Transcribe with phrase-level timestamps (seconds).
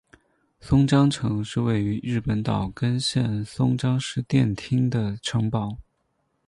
[0.59, 5.77] 松江城是位于日本岛根县松江市殿町的城堡。